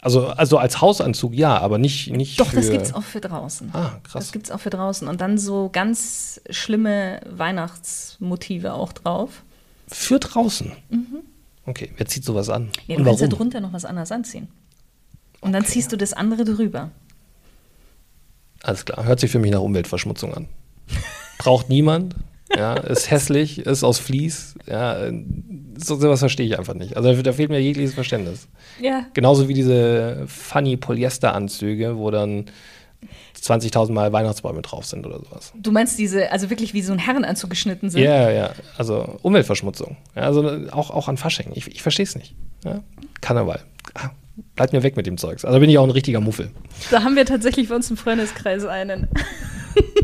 [0.02, 3.20] Also, also als Hausanzug ja, aber nicht, nicht Doch, für das gibt es auch für
[3.20, 3.72] draußen.
[3.74, 4.26] Ah, krass.
[4.26, 5.08] Das gibt es auch für draußen.
[5.08, 9.44] Und dann so ganz schlimme Weihnachtsmotive auch drauf.
[9.88, 10.72] Für draußen?
[10.90, 11.24] Mhm.
[11.66, 12.70] Okay, wer zieht sowas an?
[12.86, 14.48] Ja, du Und kannst ja drunter noch was anderes anziehen.
[15.42, 15.52] Und okay.
[15.52, 16.92] dann ziehst du das andere drüber.
[18.64, 20.48] Alles klar, hört sich für mich nach Umweltverschmutzung an.
[21.38, 22.16] Braucht niemand,
[22.56, 24.56] ja, ist hässlich, ist aus Vlies.
[24.68, 25.10] Ja,
[25.78, 26.98] so, sowas verstehe ich einfach nicht.
[26.98, 28.48] Also da fehlt mir jegliches Verständnis.
[28.82, 29.06] Ja.
[29.14, 32.46] Genauso wie diese funny Polyester-Anzüge, wo dann
[33.42, 35.54] 20.000 Mal Weihnachtsbäume drauf sind oder sowas.
[35.56, 38.02] Du meinst diese, also wirklich wie so ein Herrenanzug geschnitten sind?
[38.02, 39.98] Ja, ja, also Umweltverschmutzung.
[40.16, 41.52] Ja, also auch, auch an Fasching.
[41.54, 42.36] Ich, ich verstehe es nicht.
[42.66, 42.82] Ja?
[43.22, 43.62] Karneval.
[43.94, 44.10] Ah,
[44.56, 45.46] bleibt mir weg mit dem Zeugs.
[45.46, 46.52] Also bin ich auch ein richtiger Muffel.
[46.92, 49.08] Da haben wir tatsächlich bei uns im Freundeskreis einen.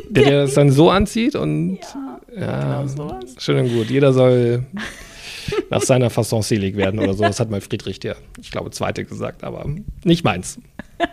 [0.10, 2.03] Der, der das dann so anzieht und ja,
[2.36, 3.90] ja genau schön und gut.
[3.90, 4.66] Jeder soll
[5.70, 7.24] nach seiner Fasson selig werden oder so.
[7.24, 9.66] Das hat mal Friedrich, der, ich glaube, Zweite gesagt, aber
[10.04, 10.60] nicht meins.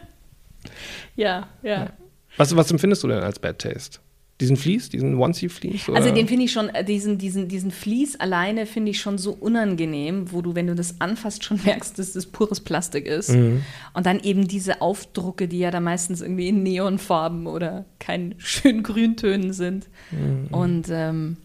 [1.16, 1.92] Ja, ja.
[2.37, 3.98] Was, was empfindest du denn als Bad Taste?
[4.40, 5.90] Diesen Fleece, diesen Onesie-Fleece?
[5.90, 9.33] Also den finde ich schon, äh, diesen, diesen, diesen Fleece alleine finde ich schon so
[9.33, 13.31] unangenehm, wo du, wenn du das anfasst, schon merkst, dass das pures Plastik ist.
[13.31, 13.62] Mhm.
[13.92, 18.83] Und dann eben diese Aufdrucke, die ja da meistens irgendwie in Neonfarben oder keinen schönen
[18.83, 19.88] Grüntönen sind.
[20.11, 20.48] Mhm.
[20.50, 21.37] Und ähm,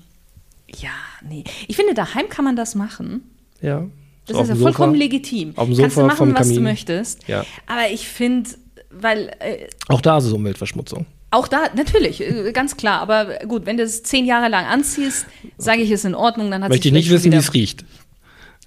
[0.67, 0.91] ja,
[1.27, 1.43] nee.
[1.67, 3.23] Ich finde, daheim kann man das machen.
[3.61, 3.85] Ja.
[4.27, 5.53] Das ist ja vollkommen legitim.
[5.55, 7.27] Auf dem Sofa Kannst du machen, was du möchtest.
[7.27, 7.45] Ja.
[7.67, 8.49] Aber ich finde,
[8.89, 9.31] weil.
[9.39, 11.05] Äh, auch da ist es Umweltverschmutzung.
[11.31, 13.01] Auch da, natürlich, äh, ganz klar.
[13.01, 15.25] Aber gut, wenn du es zehn Jahre lang anziehst,
[15.57, 17.83] sage ich, es in Ordnung, dann hat Möchte ich nicht wissen, wie es riecht.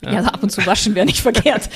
[0.02, 0.12] Ja.
[0.12, 1.70] ja, ab und zu waschen wäre nicht verkehrt.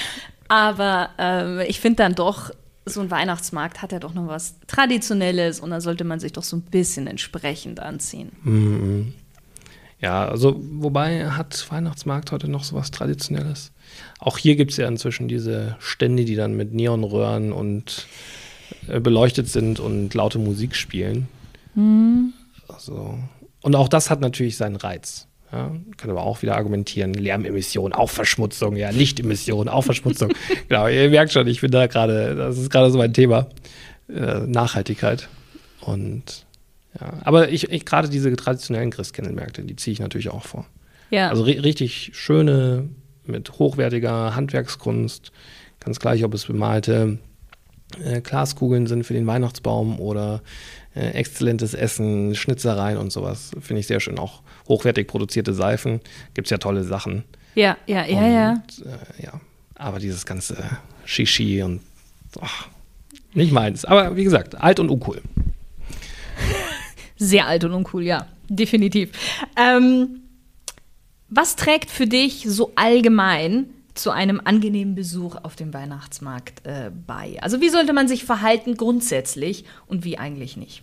[0.48, 2.50] Aber äh, ich finde dann doch,
[2.84, 6.42] so ein Weihnachtsmarkt hat ja doch noch was Traditionelles und da sollte man sich doch
[6.42, 8.32] so ein bisschen entsprechend anziehen.
[8.42, 9.14] Mhm.
[10.00, 13.70] Ja, also wobei hat Weihnachtsmarkt heute noch so was Traditionelles?
[14.18, 18.08] Auch hier gibt es ja inzwischen diese Stände, die dann mit Neonröhren und
[19.00, 21.28] beleuchtet sind und laute Musik spielen.
[21.74, 22.32] Mhm.
[22.68, 23.18] Also,
[23.62, 25.26] und auch das hat natürlich seinen Reiz.
[25.52, 30.32] Ja, können aber auch wieder argumentieren, Lärmemission, auch Verschmutzung, ja, Lichtemission, auch Verschmutzung.
[30.68, 33.48] genau, ihr merkt schon, ich bin da gerade, das ist gerade so mein Thema,
[34.08, 35.28] äh, Nachhaltigkeit.
[35.82, 36.46] Und
[36.98, 40.66] Ja, aber ich, ich gerade diese traditionellen Christkindlmärkte, die ziehe ich natürlich auch vor.
[41.10, 41.28] Ja.
[41.28, 42.88] Also ri richtig schöne,
[43.26, 45.32] mit hochwertiger Handwerkskunst,
[45.80, 47.18] ganz gleich, ob es bemalte
[48.04, 50.42] äh, Glaskugeln sind für den Weihnachtsbaum oder
[50.94, 53.52] äh, exzellentes Essen, Schnitzereien und sowas.
[53.60, 54.18] Finde ich sehr schön.
[54.18, 56.00] Auch hochwertig produzierte Seifen.
[56.34, 57.24] Gibt es ja tolle Sachen.
[57.54, 58.92] ja, ja, ja, und, ja.
[58.92, 59.40] Äh, ja.
[59.74, 60.56] Aber dieses ganze
[61.04, 61.80] Shishi und
[62.40, 62.68] ach,
[63.34, 63.84] nicht meins.
[63.84, 65.20] Aber wie gesagt, alt und uncool.
[67.16, 69.10] Sehr alt und uncool, ja, definitiv.
[69.56, 70.20] Ähm,
[71.28, 77.36] was trägt für dich so allgemein zu einem angenehmen Besuch auf dem Weihnachtsmarkt äh, bei?
[77.40, 80.82] Also wie sollte man sich verhalten grundsätzlich und wie eigentlich nicht?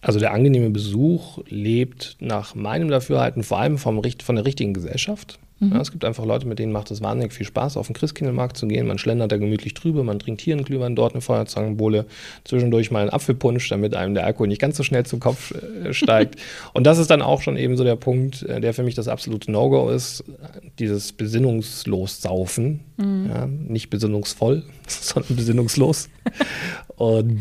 [0.00, 5.38] Also der angenehme Besuch lebt nach meinem Dafürhalten vor allem vom, von der richtigen Gesellschaft.
[5.60, 8.56] Ja, es gibt einfach Leute, mit denen macht es wahnsinnig viel Spaß, auf den Christkindlmarkt
[8.56, 8.86] zu gehen.
[8.86, 12.06] Man schlendert da gemütlich drüber, man trinkt hier einen Glühwein, dort eine Feuerzangenbowle,
[12.42, 15.94] zwischendurch mal einen Apfelpunsch, damit einem der Alkohol nicht ganz so schnell zum Kopf äh,
[15.94, 16.40] steigt.
[16.72, 19.06] Und das ist dann auch schon eben so der Punkt, äh, der für mich das
[19.06, 20.24] absolute No-Go ist,
[20.78, 22.20] dieses besinnungslos
[22.96, 23.28] Saufen.
[23.28, 26.08] Ja, nicht besinnungsvoll, sondern besinnungslos.
[26.96, 27.40] Und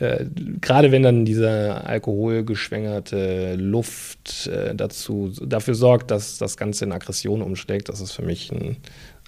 [0.00, 0.24] äh,
[0.60, 7.42] gerade wenn dann diese alkoholgeschwängerte Luft äh, dazu, dafür sorgt, dass das Ganze in Aggression
[7.42, 8.76] umschlägt, das ist für mich ein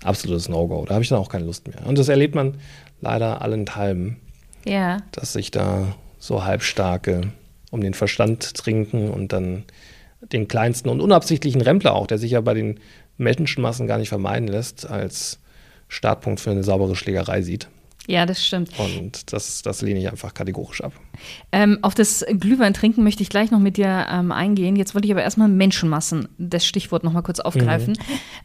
[0.03, 0.85] absolutes No-Go.
[0.87, 1.87] Da habe ich dann auch keine Lust mehr.
[1.87, 2.55] Und das erlebt man
[3.01, 4.17] leider allenthalben,
[4.65, 4.99] Ja.
[5.13, 7.33] dass sich da so halbstarke
[7.71, 9.65] um den Verstand trinken und dann
[10.33, 12.81] den kleinsten und unabsichtlichen Rempler auch, der sich ja bei den
[13.19, 15.41] Menschenmassen gar nicht vermeiden lässt, als
[15.89, 17.69] Startpunkt für eine saubere Schlägerei sieht.
[18.09, 18.71] Ja, das stimmt.
[18.79, 20.93] Und das, das lehne ich einfach kategorisch ab.
[21.51, 24.77] Ähm, auf das Glühwein trinken möchte ich gleich noch mit dir ähm, eingehen.
[24.77, 27.99] Jetzt wollte ich aber erstmal Menschenmassen, das Stichwort noch mal kurz aufgreifen.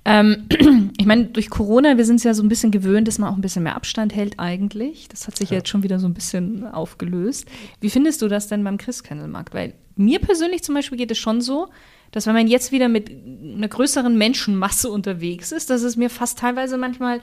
[0.04, 0.47] Ähm,
[0.97, 3.36] ich meine, durch Corona, wir sind es ja so ein bisschen gewöhnt, dass man auch
[3.36, 5.08] ein bisschen mehr Abstand hält eigentlich.
[5.10, 7.45] Das hat sich jetzt schon wieder so ein bisschen aufgelöst.
[7.80, 9.54] Wie findest du das denn beim Christkindlmarkt?
[9.54, 11.67] Weil mir persönlich zum Beispiel geht es schon so,
[12.12, 16.39] dass wenn man jetzt wieder mit einer größeren Menschenmasse unterwegs ist, dass es mir fast
[16.39, 17.19] teilweise manchmal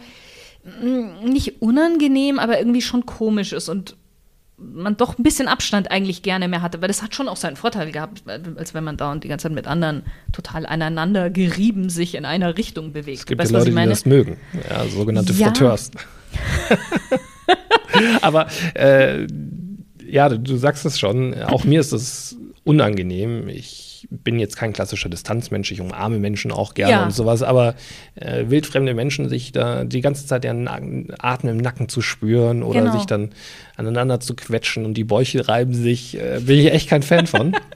[0.65, 3.97] mm, nicht unangenehm, aber irgendwie schon komisch ist und
[4.61, 7.55] man doch ein bisschen Abstand eigentlich gerne mehr hatte, weil das hat schon auch seinen
[7.55, 8.25] Vorteil gehabt,
[8.57, 12.25] als wenn man da und die ganze Zeit mit anderen total aneinander gerieben sich in
[12.25, 13.21] einer Richtung bewegt.
[13.21, 14.37] Es gibt weißt ja Leute, die das mögen.
[14.69, 15.47] Ja, sogenannte Ja.
[15.47, 15.93] Fritteurs.
[18.21, 19.27] Aber äh,
[20.05, 21.41] ja, du, du sagst es schon.
[21.43, 23.49] Auch mir ist das unangenehm.
[23.49, 25.71] Ich bin jetzt kein klassischer Distanzmensch.
[25.71, 27.05] Ich umarme Menschen auch gerne Ja.
[27.05, 27.43] und sowas.
[27.43, 27.75] Aber
[28.15, 32.63] äh, wildfremde Menschen, sich da die ganze Zeit deren Nacken, Atem im Nacken zu spüren
[32.63, 32.93] oder Genau.
[32.97, 33.31] sich dann
[33.77, 37.55] aneinander zu quetschen und die Bäuche reiben sich, äh, bin ich echt kein Fan von.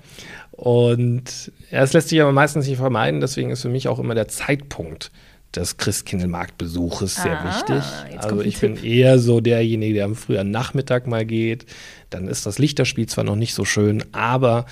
[0.51, 4.15] Und ja, es lässt sich aber meistens nicht vermeiden, deswegen ist für mich auch immer
[4.15, 5.11] der Zeitpunkt
[5.57, 7.83] des Christkindlmarktbesuches sehr Ah, wichtig.
[8.13, 8.85] jetzt Also ich bin Tipp.
[8.85, 11.67] eher so derjenige, der am frühen Nachmittag mal geht.
[12.11, 14.67] Dann ist das Lichterspiel zwar noch nicht so schön, aber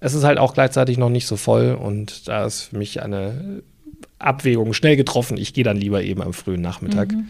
[0.00, 3.62] es ist halt auch gleichzeitig noch nicht so voll und da ist für mich eine
[4.18, 5.36] Abwägung schnell getroffen.
[5.36, 7.28] Ich gehe dann lieber eben am frühen Nachmittag, Mhm.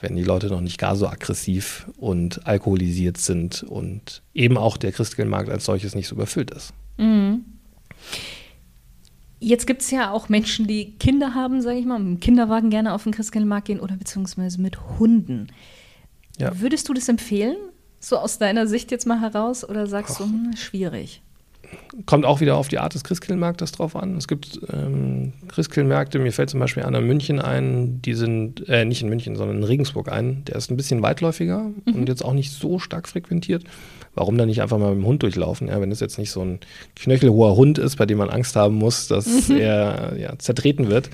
[0.00, 4.92] wenn die Leute noch nicht gar so aggressiv und alkoholisiert sind und eben auch der
[4.92, 6.72] Christkindlmarkt als solches nicht so überfüllt ist.
[9.42, 12.68] Jetzt gibt es ja auch Menschen, die Kinder haben, sage ich mal, mit dem Kinderwagen
[12.68, 15.46] gerne auf den Christkindlmarkt gehen oder beziehungsweise mit Hunden.
[16.38, 16.58] Ja.
[16.60, 17.56] Würdest du das empfehlen?
[18.00, 21.22] So aus deiner Sicht jetzt mal heraus oder sagst du, hm, schwierig?
[22.06, 24.16] Kommt auch wieder auf die Art des Christkindlmarktes drauf an.
[24.16, 28.84] Es gibt ähm, Christkindlmärkte, mir fällt zum Beispiel einer in München ein, die sind, äh,
[28.84, 30.44] nicht in München, sondern in Regensburg ein.
[30.46, 33.64] Der ist ein bisschen weitläufiger und jetzt auch nicht so stark frequentiert.
[34.14, 35.68] Warum dann nicht einfach mal mit dem Hund durchlaufen?
[35.68, 36.60] Ja, wenn es jetzt nicht so ein
[36.96, 41.10] knöchelhoher Hund ist, bei dem man Angst haben muss, dass er ja, zertreten wird,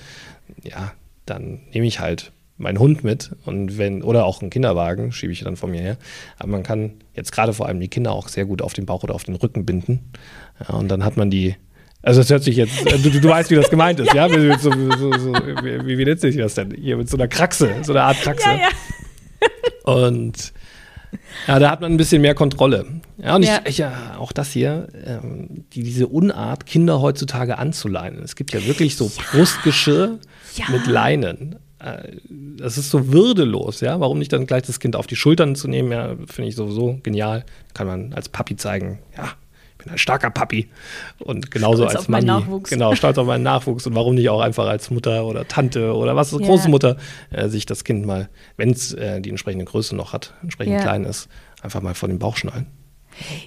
[0.62, 0.92] ja,
[1.26, 5.40] dann nehme ich halt meinen Hund mit und wenn, oder auch einen Kinderwagen, schiebe ich
[5.44, 5.96] dann vor mir her.
[6.38, 9.02] Aber man kann jetzt gerade vor allem die Kinder auch sehr gut auf den Bauch
[9.02, 10.12] oder auf den Rücken binden.
[10.66, 11.56] Ja, und dann hat man die,
[12.02, 14.28] also es hört sich jetzt, äh, du, du weißt, wie das gemeint ist, ja?
[14.28, 16.70] Mit So, so, so, wie, wie nennt sich das denn?
[16.74, 18.48] Hier mit so einer Kraxe, so einer Art Kraxe.
[19.84, 20.52] Und
[21.46, 22.86] ja, da hat man ein bisschen mehr Kontrolle.
[23.18, 23.60] Ja, und Ja.
[23.64, 28.22] Ich, ja, auch das hier, ähm, die, diese Unart, Kinder heutzutage anzuleinen.
[28.22, 30.18] Es gibt ja wirklich so Brustgeschirr
[30.56, 30.64] Ja.
[30.70, 31.56] mit Leinen.
[31.78, 34.00] Äh, Das ist so würdelos, ja.
[34.00, 35.92] Warum nicht dann gleich das Kind auf die Schultern zu nehmen?
[35.92, 37.44] Ja, finde ich sowieso genial.
[37.74, 39.28] Kann man als Papi zeigen, ja,
[39.72, 40.68] ich bin ein starker Papi.
[41.18, 42.40] Und genauso Stolz als auf meinen Manni.
[42.44, 42.70] Nachwuchs.
[42.70, 43.86] Genau, stolz auf meinen Nachwuchs.
[43.86, 46.38] Und warum nicht auch einfach als Mutter oder Tante oder was, Ja.
[46.38, 46.96] Großmutter,
[47.30, 50.80] äh, sich das Kind mal, wenn es äh, die entsprechende Größe noch hat, entsprechend Ja.
[50.82, 51.28] klein ist,
[51.62, 52.66] einfach mal vor den Bauch schnallen.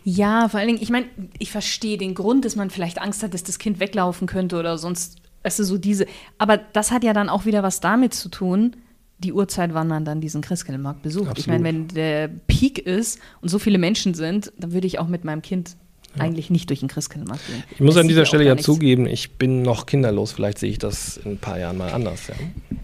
[0.03, 1.05] Ja, vor allen Dingen, ich meine,
[1.37, 4.77] ich verstehe den Grund, dass man vielleicht Angst hat, dass das Kind weglaufen könnte oder
[4.79, 6.05] sonst, ist so diese.
[6.37, 8.75] Aber das hat ja dann auch wieder was damit zu tun,
[9.19, 11.37] die Uhrzeit, wann man dann diesen Christkindlmarkt besucht.
[11.37, 11.61] Ich Absolut.
[11.61, 15.25] meine, wenn der Peak ist und so viele Menschen sind, dann würde ich auch mit
[15.25, 15.75] meinem Kind
[16.17, 17.63] eigentlich nicht durch den Christkindlmarkt gehen.
[17.71, 18.65] Ich muss Das an dieser Stelle ja nichts.
[18.65, 20.31] zugeben, ich bin noch kinderlos.
[20.31, 22.27] Vielleicht sehe ich das in ein paar Jahren mal anders.
[22.27, 22.35] Ja.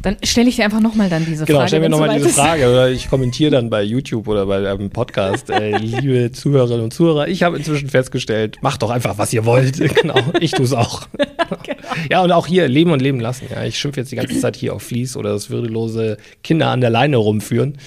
[0.04, 1.70] Dann stelle ich dir einfach nochmal dann diese Genau, Frage.
[1.70, 2.30] stell mir nochmal diese.
[2.30, 5.50] Frage oder ich kommentiere dann bei YouTube oder bei einem Podcast.
[5.50, 9.80] Äh, liebe Zuhörerinnen und Zuhörer, ich habe inzwischen festgestellt, macht doch einfach, was ihr wollt.
[10.02, 11.08] genau, ich tue es auch.
[12.10, 13.46] Ja, und auch hier leben und leben lassen.
[13.50, 16.82] Ja, ich schimpfe jetzt die ganze Zeit hier auf Fließ oder das würdelose Kinder an
[16.82, 17.78] der Leine rumführen.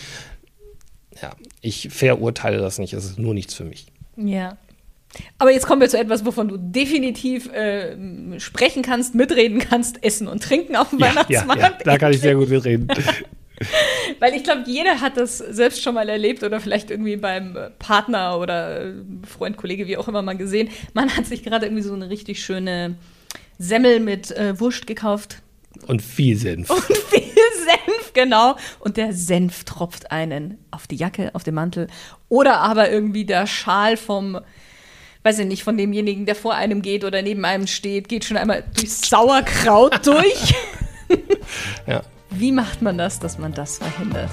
[1.21, 2.93] Ja, ich verurteile das nicht.
[2.95, 3.87] Es ist nur nichts für mich.
[4.17, 4.57] Ja.
[5.39, 7.97] Aber jetzt kommen wir zu etwas, wovon du definitiv äh,
[8.39, 11.63] sprechen kannst, mitreden kannst, essen und trinken auf dem Ja, ja, Weihnachtsmarkt.
[11.63, 12.89] ja, da kann ich sehr gut mitreden.
[14.21, 18.39] Weil ich glaube, jeder hat das selbst schon mal erlebt oder vielleicht irgendwie beim Partner
[18.39, 18.93] oder
[19.27, 20.69] Freund, Kollege, wie auch immer mal gesehen.
[20.95, 22.95] Man hat sich gerade irgendwie so eine richtig schöne
[23.59, 25.43] Semmel mit äh, Wurst gekauft.
[25.87, 26.71] Und viel Senf.
[26.71, 28.57] Und viel Senf, genau.
[28.79, 31.89] Und der Senf tropft einen auf die Jacke, auf den Mantel.
[32.29, 34.39] Oder aber irgendwie der Schal vom,
[35.23, 38.37] weiß ich nicht, von demjenigen, der vor einem geht oder neben einem steht, geht schon
[38.37, 40.55] einmal durchs Sauerkraut durch.
[41.87, 42.03] Ja.
[42.29, 44.29] Wie macht man das, dass man das verhindert?